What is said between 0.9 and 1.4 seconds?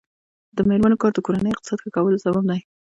کار د